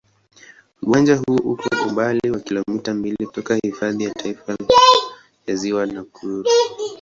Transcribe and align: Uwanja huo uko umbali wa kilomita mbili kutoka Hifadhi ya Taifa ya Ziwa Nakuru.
Uwanja 0.83 1.15
huo 1.15 1.35
uko 1.35 1.69
umbali 1.87 2.31
wa 2.31 2.39
kilomita 2.39 2.93
mbili 2.93 3.17
kutoka 3.25 3.55
Hifadhi 3.55 4.03
ya 4.03 4.13
Taifa 4.13 4.55
ya 5.47 5.55
Ziwa 5.55 5.85
Nakuru. 5.85 6.45